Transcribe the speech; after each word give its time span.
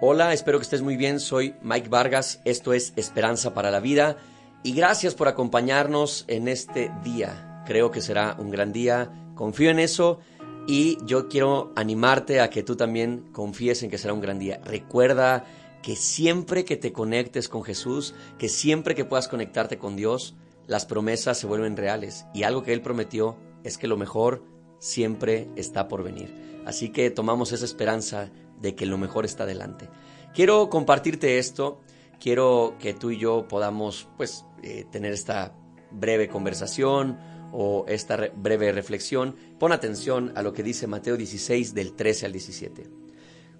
Hola, 0.00 0.32
espero 0.32 0.58
que 0.58 0.64
estés 0.64 0.82
muy 0.82 0.96
bien. 0.96 1.20
Soy 1.20 1.54
Mike 1.62 1.88
Vargas. 1.88 2.40
Esto 2.44 2.72
es 2.72 2.92
Esperanza 2.96 3.54
para 3.54 3.70
la 3.70 3.78
Vida. 3.78 4.16
Y 4.64 4.72
gracias 4.72 5.14
por 5.14 5.28
acompañarnos 5.28 6.24
en 6.26 6.48
este 6.48 6.90
día. 7.04 7.62
Creo 7.64 7.92
que 7.92 8.00
será 8.00 8.36
un 8.38 8.50
gran 8.50 8.72
día. 8.72 9.12
Confío 9.36 9.70
en 9.70 9.78
eso. 9.78 10.18
Y 10.66 10.98
yo 11.04 11.28
quiero 11.28 11.72
animarte 11.76 12.40
a 12.40 12.50
que 12.50 12.64
tú 12.64 12.74
también 12.74 13.30
confíes 13.32 13.84
en 13.84 13.90
que 13.90 13.98
será 13.98 14.12
un 14.12 14.20
gran 14.20 14.40
día. 14.40 14.60
Recuerda 14.64 15.44
que 15.80 15.94
siempre 15.94 16.64
que 16.64 16.76
te 16.76 16.92
conectes 16.92 17.48
con 17.48 17.62
Jesús, 17.62 18.16
que 18.36 18.48
siempre 18.48 18.96
que 18.96 19.04
puedas 19.04 19.28
conectarte 19.28 19.78
con 19.78 19.94
Dios, 19.94 20.34
las 20.66 20.86
promesas 20.86 21.38
se 21.38 21.46
vuelven 21.46 21.76
reales. 21.76 22.26
Y 22.34 22.42
algo 22.42 22.64
que 22.64 22.72
Él 22.72 22.82
prometió 22.82 23.36
es 23.62 23.78
que 23.78 23.86
lo 23.86 23.96
mejor 23.96 24.42
siempre 24.80 25.48
está 25.54 25.86
por 25.86 26.02
venir. 26.02 26.34
Así 26.66 26.88
que 26.88 27.10
tomamos 27.10 27.52
esa 27.52 27.64
esperanza 27.64 28.30
de 28.64 28.74
que 28.74 28.86
lo 28.86 28.96
mejor 28.98 29.26
está 29.26 29.44
delante. 29.44 29.88
Quiero 30.34 30.70
compartirte 30.70 31.38
esto, 31.38 31.80
quiero 32.18 32.76
que 32.80 32.94
tú 32.94 33.10
y 33.10 33.18
yo 33.18 33.46
podamos 33.46 34.08
pues 34.16 34.46
eh, 34.62 34.86
tener 34.90 35.12
esta 35.12 35.52
breve 35.92 36.28
conversación 36.28 37.18
o 37.52 37.84
esta 37.86 38.30
breve 38.34 38.72
reflexión. 38.72 39.36
Pon 39.60 39.70
atención 39.70 40.32
a 40.34 40.42
lo 40.42 40.54
que 40.54 40.62
dice 40.62 40.86
Mateo 40.86 41.18
16 41.18 41.74
del 41.74 41.92
13 41.92 42.26
al 42.26 42.32
17. 42.32 42.90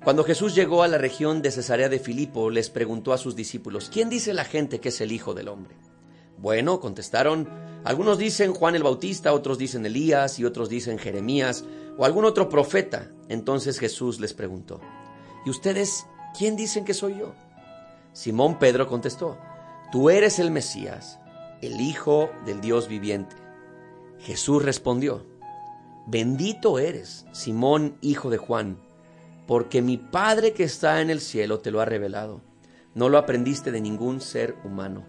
Cuando 0.03 0.25
Jesús 0.25 0.55
llegó 0.55 0.83
a 0.83 0.89
la 0.89 0.99
región 0.99 1.43
de 1.43 1.51
Cesarea 1.51 1.91
de 1.91 1.99
Filipo, 1.99 2.49
les 2.49 2.71
preguntó 2.71 3.13
a 3.13 3.19
sus 3.19 3.37
discípulos, 3.37 3.91
¿quién 3.93 4.09
dice 4.09 4.33
la 4.33 4.45
gente 4.45 4.81
que 4.81 4.89
es 4.89 5.01
el 5.03 5.13
Hijo 5.13 5.35
del 5.35 5.49
Hombre? 5.49 5.77
Bueno, 6.39 6.81
contestaron, 6.81 7.49
algunos 7.85 8.19
dicen 8.19 8.53
Juan 8.53 8.75
el 8.75 8.83
Bautista, 8.83 9.35
otros 9.35 9.59
dicen 9.59 9.85
Elías 9.87 10.39
y 10.39 10.45
otros 10.45 10.69
dicen 10.71 10.99
Jeremías 10.99 11.65
o 11.97 12.05
algún 12.05 12.25
otro 12.25 12.49
profeta. 12.49 13.11
Entonces 13.29 13.79
Jesús 13.79 14.21
les 14.21 14.35
preguntó, 14.35 14.81
¿y 15.45 15.51
ustedes 15.51 16.07
quién 16.37 16.57
dicen 16.57 16.85
que 16.85 16.95
soy 16.95 17.19
yo? 17.19 17.35
Simón 18.13 18.59
Pedro 18.59 18.87
contestó, 18.87 19.39
tú 19.91 20.11
eres 20.11 20.39
el 20.39 20.51
Mesías, 20.51 21.19
el 21.63 21.81
Hijo 21.81 22.31
del 22.45 22.61
Dios 22.61 22.89
viviente. 22.89 23.37
Jesús 24.21 24.63
respondió, 24.63 25.27
bendito 26.07 26.79
eres, 26.79 27.27
Simón, 27.33 27.97
hijo 28.01 28.31
de 28.31 28.39
Juan, 28.39 28.79
porque 29.47 29.83
mi 29.83 29.97
Padre 29.97 30.53
que 30.53 30.65
está 30.65 31.01
en 31.01 31.11
el 31.11 31.21
cielo 31.21 31.59
te 31.59 31.71
lo 31.71 31.81
ha 31.81 31.85
revelado. 31.85 32.41
No 32.95 33.09
lo 33.09 33.19
aprendiste 33.19 33.73
de 33.73 33.81
ningún 33.81 34.21
ser 34.21 34.57
humano. 34.65 35.05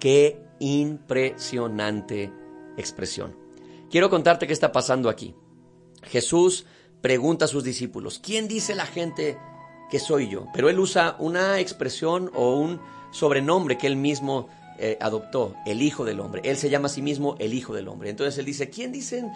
Qué 0.00 0.44
impresionante 0.58 2.32
expresión. 2.76 3.36
Quiero 3.90 4.10
contarte 4.10 4.46
qué 4.46 4.52
está 4.52 4.72
pasando 4.72 5.08
aquí. 5.08 5.36
Jesús 6.02 6.66
pregunta 7.02 7.44
a 7.44 7.48
sus 7.48 7.64
discípulos, 7.64 8.20
¿quién 8.22 8.48
dice 8.48 8.74
la 8.74 8.86
gente 8.86 9.36
que 9.90 9.98
soy 9.98 10.30
yo? 10.30 10.46
Pero 10.54 10.70
él 10.70 10.78
usa 10.78 11.16
una 11.18 11.60
expresión 11.60 12.30
o 12.34 12.54
un 12.56 12.80
sobrenombre 13.10 13.76
que 13.76 13.86
él 13.86 13.96
mismo 13.96 14.48
eh, 14.78 14.96
adoptó, 15.00 15.54
el 15.66 15.82
Hijo 15.82 16.04
del 16.04 16.20
Hombre. 16.20 16.40
Él 16.44 16.56
se 16.56 16.70
llama 16.70 16.86
a 16.86 16.90
sí 16.90 17.02
mismo 17.02 17.36
el 17.38 17.52
Hijo 17.52 17.74
del 17.74 17.88
Hombre. 17.88 18.08
Entonces 18.08 18.38
él 18.38 18.46
dice, 18.46 18.70
¿quién 18.70 18.90
dicen, 18.92 19.30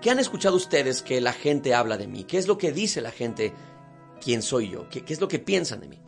qué, 0.00 0.10
han 0.10 0.18
escuchado 0.18 0.56
ustedes 0.56 1.02
que 1.02 1.20
la 1.20 1.32
gente 1.32 1.74
habla 1.74 1.96
de 1.96 2.08
mí? 2.08 2.24
¿Qué 2.24 2.38
es 2.38 2.48
lo 2.48 2.58
que 2.58 2.72
dice 2.72 3.00
la 3.00 3.12
gente 3.12 3.52
quién 4.20 4.42
soy 4.42 4.70
yo? 4.70 4.88
¿Qué, 4.88 5.04
qué 5.04 5.12
es 5.12 5.20
lo 5.20 5.28
que 5.28 5.38
piensan 5.38 5.80
de 5.80 5.88
mí? 5.88 5.98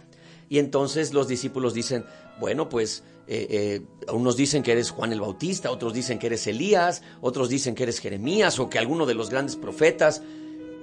Y 0.49 0.59
entonces 0.59 1.13
los 1.13 1.29
discípulos 1.29 1.75
dicen, 1.75 2.05
bueno, 2.41 2.69
pues 2.69 3.05
eh, 3.29 3.47
eh, 3.49 4.13
unos 4.13 4.37
dicen 4.37 4.65
que 4.65 4.73
eres 4.73 4.91
Juan 4.91 5.13
el 5.13 5.21
Bautista, 5.21 5.71
otros 5.71 5.95
dicen 5.95 6.19
que 6.19 6.27
eres 6.27 6.49
Elías, 6.49 7.03
otros 7.21 7.49
dicen 7.49 7.77
que 7.77 7.85
eres 7.85 8.01
Jeremías 8.01 8.59
o 8.59 8.69
que 8.69 8.81
alguno 8.81 9.07
de 9.07 9.15
los 9.15 9.31
grandes 9.31 9.55
profetas. 9.55 10.21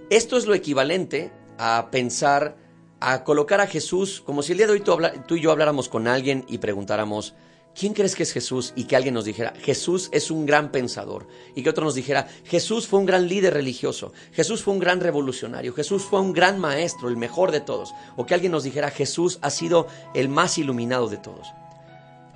Esto 0.09 0.38
es 0.38 0.45
lo 0.45 0.53
equivalente 0.53 1.33
a 1.58 1.89
pensar, 1.91 2.55
a 3.02 3.25
colocar 3.25 3.59
a 3.59 3.67
Jesús 3.67 4.22
como 4.25 4.41
si 4.41 4.53
el 4.53 4.59
día 4.59 4.67
de 4.67 4.73
hoy 4.73 4.80
tú, 4.80 4.97
tú 5.27 5.36
y 5.36 5.41
yo 5.41 5.52
habláramos 5.52 5.89
con 5.89 6.08
alguien 6.08 6.45
y 6.47 6.59
preguntáramos, 6.59 7.33
¿quién 7.75 7.93
crees 7.93 8.15
que 8.15 8.23
es 8.23 8.31
Jesús? 8.31 8.71
Y 8.77 8.86
que 8.86 8.95
alguien 8.95 9.14
nos 9.14 9.26
dijera, 9.26 9.54
Jesús 9.61 10.08
es 10.14 10.31
un 10.31 10.45
gran 10.45 10.71
pensador. 10.71 11.27
Y 11.55 11.61
que 11.61 11.70
otro 11.70 11.83
nos 11.83 11.93
dijera, 11.93 12.26
Jesús 12.45 12.87
fue 12.87 12.99
un 12.99 13.05
gran 13.05 13.27
líder 13.27 13.54
religioso, 13.54 14.14
Jesús 14.31 14.64
fue 14.64 14.73
un 14.73 14.80
gran 14.80 15.02
revolucionario, 15.02 15.73
Jesús 15.73 16.04
fue 16.04 16.21
un 16.21 16.31
gran 16.31 16.58
maestro, 16.58 17.10
el 17.10 17.17
mejor 17.17 17.52
de 17.52 17.60
todos. 17.60 17.93
O 18.15 18.26
que 18.26 18.33
alguien 18.33 18.54
nos 18.54 18.64
dijera, 18.64 18.92
Jesús 18.92 19.39
ha 19.42 19.49
sido 19.49 19.87
el 20.14 20.30
más 20.30 20.58
iluminado 20.58 21.10
de 21.10 21.17
todos. 21.17 21.49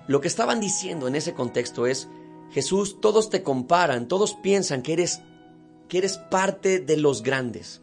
Lo 0.07 0.19
que 0.19 0.27
estaban 0.27 0.59
diciendo 0.59 1.07
en 1.07 1.15
ese 1.15 1.33
contexto 1.33 1.87
es, 1.87 2.09
Jesús, 2.51 2.99
todos 2.99 3.29
te 3.29 3.43
comparan, 3.43 4.09
todos 4.09 4.33
piensan 4.33 4.81
que 4.81 4.91
eres, 4.91 5.21
que 5.91 5.97
eres 5.97 6.17
parte 6.17 6.79
de 6.79 6.95
los 6.95 7.21
grandes, 7.21 7.81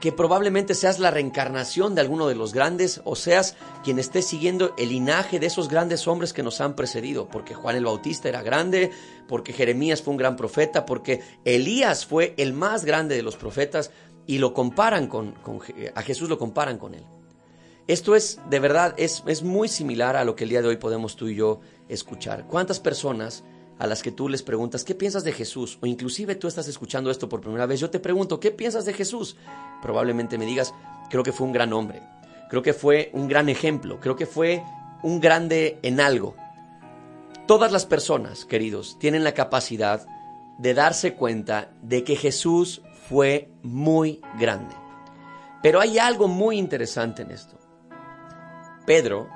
que 0.00 0.10
probablemente 0.10 0.74
seas 0.74 0.98
la 0.98 1.12
reencarnación 1.12 1.94
de 1.94 2.00
alguno 2.00 2.26
de 2.26 2.34
los 2.34 2.52
grandes 2.52 3.00
o 3.04 3.14
seas 3.14 3.54
quien 3.84 4.00
esté 4.00 4.22
siguiendo 4.22 4.74
el 4.76 4.88
linaje 4.88 5.38
de 5.38 5.46
esos 5.46 5.68
grandes 5.68 6.08
hombres 6.08 6.32
que 6.32 6.42
nos 6.42 6.60
han 6.60 6.74
precedido, 6.74 7.28
porque 7.28 7.54
Juan 7.54 7.76
el 7.76 7.84
Bautista 7.84 8.28
era 8.28 8.42
grande, 8.42 8.90
porque 9.28 9.52
Jeremías 9.52 10.02
fue 10.02 10.10
un 10.10 10.16
gran 10.16 10.34
profeta, 10.34 10.84
porque 10.84 11.20
Elías 11.44 12.06
fue 12.06 12.34
el 12.38 12.54
más 12.54 12.84
grande 12.84 13.14
de 13.14 13.22
los 13.22 13.36
profetas 13.36 13.92
y 14.26 14.38
lo 14.38 14.52
comparan 14.52 15.06
con, 15.06 15.36
a 15.94 16.02
Jesús 16.02 16.28
lo 16.28 16.38
comparan 16.38 16.76
con 16.76 16.96
él. 16.96 17.04
Esto 17.86 18.16
es, 18.16 18.40
de 18.50 18.58
verdad, 18.58 18.94
es, 18.96 19.22
es 19.28 19.44
muy 19.44 19.68
similar 19.68 20.16
a 20.16 20.24
lo 20.24 20.34
que 20.34 20.42
el 20.42 20.50
día 20.50 20.60
de 20.60 20.66
hoy 20.66 20.76
podemos 20.78 21.14
tú 21.14 21.28
y 21.28 21.36
yo 21.36 21.60
escuchar. 21.88 22.48
¿Cuántas 22.48 22.80
personas 22.80 23.44
a 23.78 23.86
las 23.86 24.02
que 24.02 24.12
tú 24.12 24.28
les 24.28 24.42
preguntas, 24.42 24.84
¿qué 24.84 24.94
piensas 24.94 25.24
de 25.24 25.32
Jesús? 25.32 25.78
O 25.80 25.86
inclusive 25.86 26.36
tú 26.36 26.46
estás 26.46 26.68
escuchando 26.68 27.10
esto 27.10 27.28
por 27.28 27.40
primera 27.40 27.66
vez, 27.66 27.80
yo 27.80 27.90
te 27.90 28.00
pregunto, 28.00 28.40
¿qué 28.40 28.50
piensas 28.50 28.84
de 28.84 28.92
Jesús? 28.92 29.36
Probablemente 29.82 30.38
me 30.38 30.46
digas, 30.46 30.72
creo 31.10 31.22
que 31.22 31.32
fue 31.32 31.46
un 31.46 31.52
gran 31.52 31.72
hombre, 31.72 32.02
creo 32.50 32.62
que 32.62 32.72
fue 32.72 33.10
un 33.12 33.28
gran 33.28 33.48
ejemplo, 33.48 33.98
creo 34.00 34.16
que 34.16 34.26
fue 34.26 34.62
un 35.02 35.20
grande 35.20 35.78
en 35.82 36.00
algo. 36.00 36.34
Todas 37.46 37.72
las 37.72 37.84
personas, 37.84 38.44
queridos, 38.44 38.98
tienen 38.98 39.24
la 39.24 39.34
capacidad 39.34 40.06
de 40.58 40.74
darse 40.74 41.14
cuenta 41.14 41.72
de 41.82 42.04
que 42.04 42.16
Jesús 42.16 42.80
fue 43.08 43.50
muy 43.62 44.20
grande. 44.38 44.74
Pero 45.62 45.80
hay 45.80 45.98
algo 45.98 46.28
muy 46.28 46.58
interesante 46.58 47.22
en 47.22 47.32
esto. 47.32 47.58
Pedro, 48.86 49.28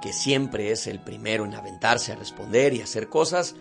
que 0.00 0.12
siempre 0.12 0.70
es 0.70 0.86
el 0.86 1.00
primero 1.00 1.44
en 1.44 1.54
aventarse 1.54 2.12
a 2.12 2.16
responder 2.16 2.74
y 2.74 2.82
hacer 2.82 3.08
cosas, 3.08 3.54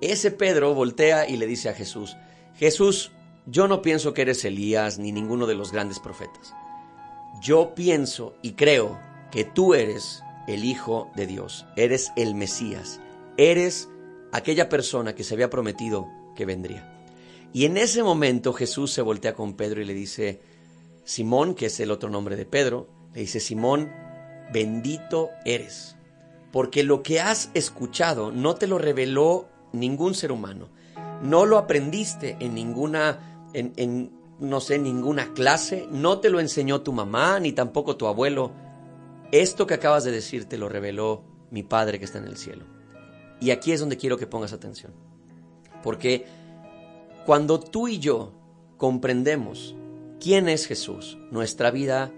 ese 0.00 0.30
Pedro 0.30 0.74
voltea 0.74 1.28
y 1.28 1.36
le 1.36 1.46
dice 1.46 1.68
a 1.68 1.74
Jesús, 1.74 2.16
Jesús, 2.56 3.12
yo 3.46 3.66
no 3.68 3.82
pienso 3.82 4.14
que 4.14 4.22
eres 4.22 4.44
Elías 4.44 4.98
ni 4.98 5.12
ninguno 5.12 5.46
de 5.46 5.54
los 5.54 5.72
grandes 5.72 6.00
profetas. 6.00 6.54
Yo 7.42 7.74
pienso 7.74 8.34
y 8.42 8.52
creo 8.52 8.98
que 9.30 9.44
tú 9.44 9.74
eres 9.74 10.22
el 10.46 10.64
Hijo 10.64 11.10
de 11.14 11.26
Dios, 11.26 11.66
eres 11.76 12.12
el 12.16 12.34
Mesías, 12.34 13.00
eres 13.36 13.88
aquella 14.32 14.68
persona 14.68 15.14
que 15.14 15.24
se 15.24 15.34
había 15.34 15.50
prometido 15.50 16.08
que 16.36 16.46
vendría. 16.46 16.94
Y 17.52 17.64
en 17.64 17.76
ese 17.76 18.02
momento 18.02 18.52
Jesús 18.52 18.92
se 18.92 19.02
voltea 19.02 19.34
con 19.34 19.54
Pedro 19.54 19.80
y 19.80 19.84
le 19.84 19.94
dice, 19.94 20.40
Simón, 21.04 21.54
que 21.54 21.66
es 21.66 21.80
el 21.80 21.90
otro 21.90 22.10
nombre 22.10 22.36
de 22.36 22.44
Pedro, 22.44 22.88
le 23.14 23.22
dice, 23.22 23.40
Simón, 23.40 23.90
bendito 24.52 25.30
eres, 25.44 25.96
porque 26.52 26.82
lo 26.82 27.02
que 27.02 27.20
has 27.20 27.50
escuchado 27.54 28.30
no 28.30 28.54
te 28.54 28.66
lo 28.66 28.78
reveló 28.78 29.48
ningún 29.72 30.14
ser 30.14 30.32
humano, 30.32 30.68
no 31.22 31.46
lo 31.46 31.58
aprendiste 31.58 32.36
en 32.40 32.54
ninguna, 32.54 33.48
en, 33.52 34.12
no 34.38 34.60
sé, 34.60 34.78
ninguna 34.78 35.32
clase, 35.32 35.88
no 35.90 36.20
te 36.20 36.30
lo 36.30 36.40
enseñó 36.40 36.82
tu 36.82 36.92
mamá, 36.92 37.40
ni 37.40 37.52
tampoco 37.52 37.96
tu 37.96 38.06
abuelo. 38.06 38.52
Esto 39.32 39.66
que 39.66 39.74
acabas 39.74 40.04
de 40.04 40.12
decir 40.12 40.46
te 40.46 40.58
lo 40.58 40.68
reveló 40.68 41.24
mi 41.50 41.62
Padre 41.62 41.98
que 41.98 42.04
está 42.04 42.18
en 42.18 42.26
el 42.26 42.36
cielo. 42.36 42.64
Y 43.40 43.50
aquí 43.50 43.72
es 43.72 43.80
donde 43.80 43.96
quiero 43.96 44.16
que 44.16 44.26
pongas 44.26 44.52
atención. 44.52 44.92
Porque 45.82 46.26
cuando 47.26 47.60
tú 47.60 47.88
y 47.88 47.98
yo 47.98 48.32
comprendemos 48.76 49.74
quién 50.20 50.48
es 50.48 50.66
Jesús, 50.66 51.18
nuestra 51.30 51.70
vida 51.70 52.12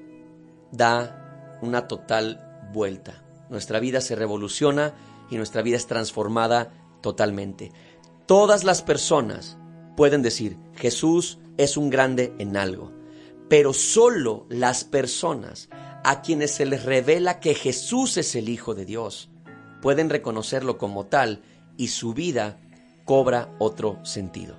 da 0.72 1.58
una 1.62 1.88
total 1.88 2.68
vuelta. 2.72 3.22
Nuestra 3.48 3.80
vida 3.80 4.00
se 4.00 4.14
revoluciona 4.14 4.94
y 5.30 5.36
nuestra 5.36 5.62
vida 5.62 5.76
es 5.76 5.86
transformada 5.86 6.72
totalmente. 7.00 7.72
Todas 8.26 8.64
las 8.64 8.82
personas 8.82 9.58
pueden 9.96 10.22
decir, 10.22 10.56
Jesús 10.74 11.38
es 11.56 11.76
un 11.76 11.90
grande 11.90 12.32
en 12.38 12.56
algo, 12.56 12.92
pero 13.48 13.72
solo 13.72 14.46
las 14.48 14.84
personas 14.84 15.68
a 16.04 16.22
quienes 16.22 16.52
se 16.52 16.66
les 16.66 16.84
revela 16.84 17.40
que 17.40 17.54
Jesús 17.54 18.16
es 18.16 18.34
el 18.34 18.48
Hijo 18.48 18.74
de 18.74 18.84
Dios 18.84 19.30
pueden 19.80 20.10
reconocerlo 20.10 20.78
como 20.78 21.06
tal 21.06 21.42
y 21.76 21.88
su 21.88 22.14
vida 22.14 22.60
cobra 23.04 23.54
otro 23.58 24.04
sentido. 24.04 24.56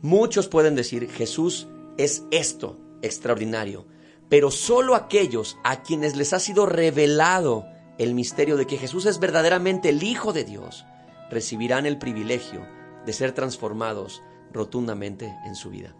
Muchos 0.00 0.48
pueden 0.48 0.74
decir, 0.74 1.08
Jesús 1.10 1.68
es 1.96 2.24
esto 2.30 2.78
extraordinario, 3.02 3.86
pero 4.28 4.50
solo 4.50 4.94
aquellos 4.94 5.58
a 5.62 5.82
quienes 5.82 6.16
les 6.16 6.32
ha 6.32 6.40
sido 6.40 6.66
revelado 6.66 7.66
el 7.98 8.14
misterio 8.14 8.56
de 8.56 8.66
que 8.66 8.78
Jesús 8.78 9.06
es 9.06 9.20
verdaderamente 9.20 9.90
el 9.90 10.02
Hijo 10.02 10.32
de 10.32 10.44
Dios, 10.44 10.86
recibirán 11.32 11.86
el 11.86 11.98
privilegio 11.98 12.64
de 13.04 13.12
ser 13.12 13.32
transformados 13.32 14.22
rotundamente 14.52 15.34
en 15.44 15.56
su 15.56 15.70
vida. 15.70 15.96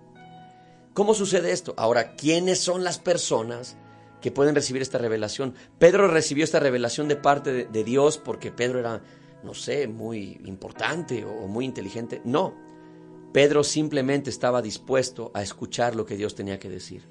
¿Cómo 0.95 1.15
sucede 1.15 1.51
esto? 1.51 1.75
Ahora, 1.77 2.15
¿quiénes 2.15 2.61
son 2.61 2.85
las 2.85 2.99
personas 2.99 3.77
que 4.23 4.31
pueden 4.31 4.55
recibir 4.55 4.81
esta 4.81 4.97
revelación. 4.97 5.55
Pedro 5.79 6.09
recibió 6.09 6.45
esta 6.45 6.61
revelación 6.61 7.09
de 7.09 7.17
parte 7.17 7.67
de, 7.67 7.85
Dios 7.85 8.17
porque 8.17 8.51
Pedro 8.51 8.79
era, 8.79 9.03
no 9.43 9.53
sé, 9.53 9.89
muy 9.89 10.41
importante 10.47 11.25
o 11.27 11.49
muy 11.49 11.67
inteligente. 11.67 12.23
No, 12.25 12.55
Pedro 13.33 13.65
simplemente 13.65 14.31
estaba 14.31 14.63
dispuesto 14.63 15.31
a 15.35 15.43
escuchar 15.43 15.95
lo 15.95 16.07
que 16.07 16.17
Dios 16.17 16.35
tenía 16.35 16.59
que 16.59 16.71
decir. 16.71 17.03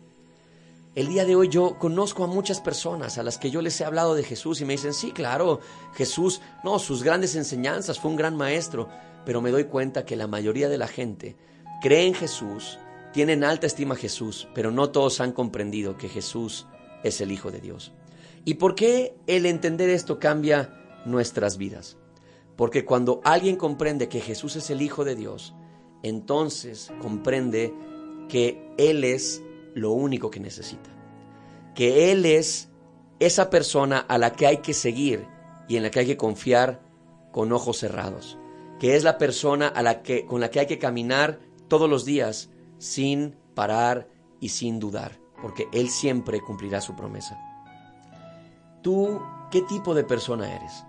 El 0.94 1.08
día 1.08 1.24
de 1.24 1.38
hoy 1.38 1.48
yo 1.48 1.80
conozco 1.80 2.26
a 2.26 2.28
muchas 2.28 2.60
personas 2.60 3.18
a 3.18 3.24
las 3.24 3.38
que 3.38 3.50
yo 3.50 3.62
les 3.62 3.80
he 3.80 3.86
hablado 3.86 4.14
de 4.14 4.24
Jesús 4.24 4.60
y 4.60 4.66
me 4.66 4.74
dicen, 4.74 4.94
sí, 4.94 5.14
claro, 5.14 5.62
Jesús, 5.94 6.42
no, 6.66 6.80
sus 6.80 7.02
grandes 7.02 7.38
enseñanzas, 7.38 7.98
fue 7.98 8.12
un 8.12 8.18
gran 8.18 8.36
maestro, 8.36 8.90
pero 9.26 9.42
me 9.42 9.52
doy 9.52 9.64
cuenta 9.66 10.04
que 10.04 10.18
la 10.18 10.28
mayoría 10.28 10.68
de 10.68 10.78
la 10.78 10.90
gente 10.90 11.38
cree 11.82 12.08
en 12.08 12.14
Jesús, 12.14 12.78
tienen 13.14 13.46
alta 13.46 13.68
estima 13.68 13.96
a 13.96 13.98
Jesús, 13.98 14.50
pero 14.54 14.70
no 14.70 14.90
todos 14.90 15.22
han 15.22 15.32
comprendido 15.32 15.98
que 15.98 16.10
Jesús 16.10 16.68
es 17.04 17.22
el 17.22 17.32
Hijo 17.32 17.52
de 17.52 17.62
Dios. 17.62 17.94
¿Y 18.44 18.56
por 18.56 18.76
qué 18.76 19.16
el 19.28 19.46
entender 19.46 19.90
esto 19.90 20.20
cambia 20.20 21.02
nuestras 21.06 21.58
vidas? 21.58 21.96
Porque 22.58 22.84
cuando 22.84 23.22
alguien 23.24 23.56
comprende 23.56 24.10
que 24.10 24.20
Jesús 24.20 24.58
es 24.58 24.70
el 24.70 24.82
Hijo 24.82 25.06
de 25.06 25.16
Dios, 25.16 25.54
entonces 26.04 26.92
comprende 27.02 27.74
que 28.28 28.74
Él 28.78 29.06
es 29.06 29.42
lo 29.74 29.92
único 29.92 30.30
que 30.30 30.40
necesita. 30.40 30.90
Que 31.76 32.12
Él 32.12 32.26
es 32.26 32.70
esa 33.20 33.50
persona 33.50 34.00
a 34.00 34.18
la 34.18 34.34
que 34.34 34.48
hay 34.48 34.58
que 34.58 34.74
seguir 34.74 35.28
y 35.68 35.78
en 35.78 35.84
la 35.84 35.92
que 35.92 36.00
hay 36.00 36.08
que 36.08 36.18
confiar 36.18 36.82
con 37.32 37.52
ojos 37.52 37.78
cerrados. 37.78 38.38
Que 38.80 38.96
es 38.96 39.04
la 39.04 39.18
persona 39.18 39.68
a 39.68 39.82
la 39.84 40.02
que, 40.02 40.26
con 40.26 40.42
la 40.42 40.50
que 40.50 40.60
hay 40.60 40.66
que 40.66 40.80
caminar 40.80 41.40
todos 41.68 41.90
los 41.90 42.04
días 42.04 42.50
sin 42.80 43.36
parar 43.54 44.08
y 44.40 44.50
sin 44.50 44.80
dudar, 44.80 45.20
porque 45.42 45.68
Él 45.72 45.90
siempre 45.90 46.42
cumplirá 46.42 46.82
su 46.82 46.96
promesa. 46.96 47.40
¿Tú 48.82 49.22
qué 49.52 49.62
tipo 49.62 49.94
de 49.94 50.04
persona 50.04 50.54
eres? 50.54 50.84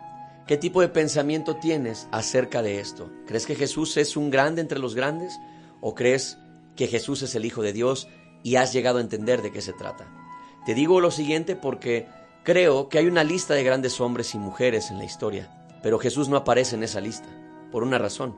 ¿Qué 0.46 0.56
tipo 0.56 0.80
de 0.80 0.88
pensamiento 0.88 1.56
tienes 1.56 2.08
acerca 2.10 2.62
de 2.62 2.80
esto? 2.80 3.10
¿Crees 3.26 3.46
que 3.46 3.54
Jesús 3.54 3.96
es 3.96 4.16
un 4.16 4.30
grande 4.30 4.60
entre 4.60 4.78
los 4.78 4.94
grandes? 4.94 5.38
¿O 5.80 5.94
crees 5.94 6.38
que 6.74 6.88
Jesús 6.88 7.22
es 7.22 7.34
el 7.34 7.44
Hijo 7.44 7.62
de 7.62 7.72
Dios 7.72 8.08
y 8.42 8.56
has 8.56 8.72
llegado 8.72 8.98
a 8.98 9.02
entender 9.02 9.42
de 9.42 9.52
qué 9.52 9.60
se 9.60 9.72
trata. 9.72 10.06
Te 10.66 10.74
digo 10.74 11.00
lo 11.00 11.10
siguiente 11.10 11.56
porque 11.56 12.06
creo 12.44 12.88
que 12.88 12.98
hay 12.98 13.06
una 13.06 13.24
lista 13.24 13.54
de 13.54 13.64
grandes 13.64 14.00
hombres 14.00 14.34
y 14.34 14.38
mujeres 14.38 14.90
en 14.90 14.98
la 14.98 15.04
historia, 15.04 15.50
pero 15.82 15.98
Jesús 15.98 16.28
no 16.28 16.36
aparece 16.36 16.76
en 16.76 16.84
esa 16.84 17.00
lista, 17.00 17.28
por 17.70 17.82
una 17.82 17.98
razón. 17.98 18.36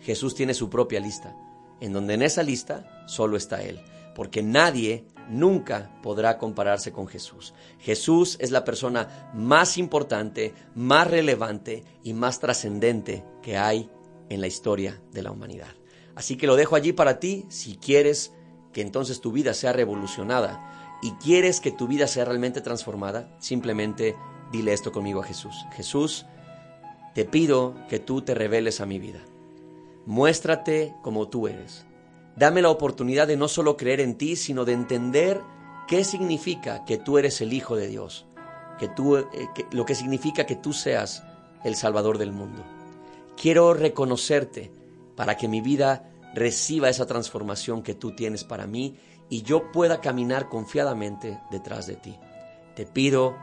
Jesús 0.00 0.34
tiene 0.34 0.54
su 0.54 0.70
propia 0.70 1.00
lista, 1.00 1.36
en 1.80 1.92
donde 1.92 2.14
en 2.14 2.22
esa 2.22 2.42
lista 2.42 3.04
solo 3.06 3.36
está 3.36 3.62
Él, 3.62 3.80
porque 4.14 4.42
nadie 4.42 5.06
nunca 5.28 5.90
podrá 6.02 6.38
compararse 6.38 6.92
con 6.92 7.06
Jesús. 7.06 7.54
Jesús 7.78 8.36
es 8.40 8.50
la 8.50 8.64
persona 8.64 9.30
más 9.34 9.76
importante, 9.78 10.54
más 10.74 11.08
relevante 11.08 11.84
y 12.02 12.14
más 12.14 12.40
trascendente 12.40 13.24
que 13.42 13.58
hay 13.58 13.90
en 14.28 14.40
la 14.40 14.46
historia 14.46 15.00
de 15.12 15.22
la 15.22 15.30
humanidad. 15.30 15.74
Así 16.14 16.36
que 16.36 16.46
lo 16.46 16.56
dejo 16.56 16.76
allí 16.76 16.92
para 16.92 17.20
ti 17.20 17.44
si 17.48 17.76
quieres 17.76 18.32
que 18.76 18.82
entonces 18.82 19.22
tu 19.22 19.32
vida 19.32 19.54
sea 19.54 19.72
revolucionada 19.72 20.98
y 21.00 21.12
quieres 21.12 21.60
que 21.60 21.72
tu 21.72 21.86
vida 21.86 22.06
sea 22.06 22.26
realmente 22.26 22.60
transformada, 22.60 23.34
simplemente 23.38 24.14
dile 24.52 24.74
esto 24.74 24.92
conmigo 24.92 25.22
a 25.22 25.24
Jesús. 25.24 25.64
Jesús, 25.72 26.26
te 27.14 27.24
pido 27.24 27.74
que 27.88 28.00
tú 28.00 28.20
te 28.20 28.34
reveles 28.34 28.82
a 28.82 28.84
mi 28.84 28.98
vida. 28.98 29.20
Muéstrate 30.04 30.94
como 31.00 31.28
tú 31.28 31.48
eres. 31.48 31.86
Dame 32.36 32.60
la 32.60 32.68
oportunidad 32.68 33.26
de 33.26 33.38
no 33.38 33.48
solo 33.48 33.78
creer 33.78 34.00
en 34.00 34.18
ti, 34.18 34.36
sino 34.36 34.66
de 34.66 34.74
entender 34.74 35.40
qué 35.88 36.04
significa 36.04 36.84
que 36.84 36.98
tú 36.98 37.16
eres 37.16 37.40
el 37.40 37.54
Hijo 37.54 37.76
de 37.76 37.88
Dios, 37.88 38.26
que 38.78 38.88
tú, 38.88 39.16
eh, 39.16 39.26
lo 39.70 39.86
que 39.86 39.94
significa 39.94 40.44
que 40.44 40.54
tú 40.54 40.74
seas 40.74 41.22
el 41.64 41.76
Salvador 41.76 42.18
del 42.18 42.32
mundo. 42.32 42.62
Quiero 43.40 43.72
reconocerte 43.72 44.70
para 45.16 45.38
que 45.38 45.48
mi 45.48 45.62
vida 45.62 46.10
reciba 46.36 46.90
esa 46.90 47.06
transformación 47.06 47.82
que 47.82 47.94
tú 47.94 48.14
tienes 48.14 48.44
para 48.44 48.66
mí 48.66 48.98
y 49.30 49.42
yo 49.42 49.72
pueda 49.72 50.02
caminar 50.02 50.50
confiadamente 50.50 51.40
detrás 51.50 51.86
de 51.86 51.96
ti. 51.96 52.16
Te 52.76 52.84
pido 52.84 53.34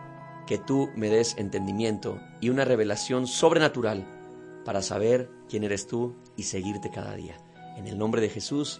que 0.46 0.60
tú 0.60 0.92
me 0.96 1.10
des 1.10 1.36
entendimiento 1.38 2.20
y 2.40 2.50
una 2.50 2.66
revelación 2.66 3.26
sobrenatural 3.26 4.06
para 4.64 4.84
saber 4.84 5.30
quién 5.50 5.64
eres 5.64 5.88
tú 5.88 6.16
y 6.38 6.44
seguirte 6.44 6.92
cada 6.92 7.16
día. 7.16 7.36
En 7.76 7.88
el 7.88 7.98
nombre 7.98 8.22
de 8.22 8.30
Jesús, 8.30 8.80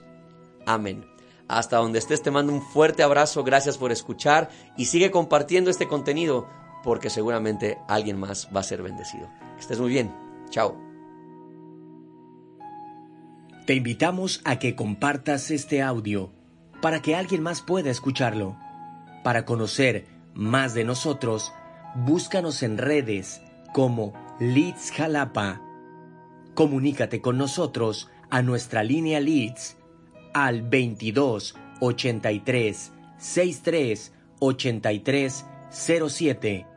amén. 0.68 1.06
Hasta 1.48 1.78
donde 1.78 1.98
estés 1.98 2.22
te 2.22 2.32
mando 2.32 2.54
un 2.54 2.62
fuerte 2.62 3.02
abrazo, 3.02 3.44
gracias 3.44 3.80
por 3.80 3.92
escuchar 3.92 4.50
y 4.78 4.86
sigue 4.86 5.10
compartiendo 5.10 5.72
este 5.72 5.88
contenido 5.88 6.48
porque 6.84 7.10
seguramente 7.10 7.80
alguien 7.88 8.20
más 8.20 8.48
va 8.56 8.60
a 8.60 8.64
ser 8.64 8.84
bendecido. 8.84 9.28
Que 9.56 9.62
estés 9.62 9.80
muy 9.80 9.90
bien. 9.90 10.14
Chao. 10.52 10.93
Te 13.66 13.76
invitamos 13.76 14.42
a 14.44 14.60
que 14.60 14.76
compartas 14.76 15.50
este 15.50 15.82
audio 15.82 16.34
para 16.82 17.02
que 17.02 17.16
alguien 17.16 17.42
más 17.42 17.62
pueda 17.62 17.90
escucharlo. 17.90 18.58
Para 19.24 19.46
conocer 19.46 20.06
más 20.34 20.74
de 20.74 20.84
nosotros, 20.84 21.54
búscanos 21.96 22.62
en 22.62 22.78
redes 22.78 23.42
como 23.72 24.14
Leeds 24.42 24.92
Jalapa. 24.92 25.62
Comunícate 26.56 27.22
con 27.22 27.38
nosotros 27.38 28.10
a 28.30 28.42
nuestra 28.42 28.84
línea 28.84 29.22
Leeds 29.22 29.78
al 30.34 30.64
22 30.64 31.56
83 31.80 32.92
63 33.18 34.14
83 34.40 35.46
07 35.72 36.73